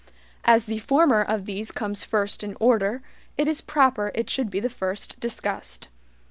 [0.45, 3.03] As the former of these comes first in order,
[3.37, 5.89] it is proper it should be the first discussed.